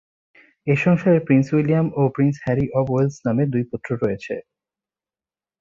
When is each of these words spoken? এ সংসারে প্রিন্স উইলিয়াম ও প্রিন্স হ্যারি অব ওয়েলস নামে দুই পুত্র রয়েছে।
এ 0.67 0.75
সংসারে 0.77 1.19
প্রিন্স 1.19 1.47
উইলিয়াম 1.55 1.87
ও 1.95 2.01
প্রিন্স 2.15 2.35
হ্যারি 2.43 2.65
অব 2.79 2.85
ওয়েলস 2.91 3.15
নামে 3.25 3.43
দুই 3.53 3.63
পুত্র 3.71 3.89
রয়েছে। 4.03 4.35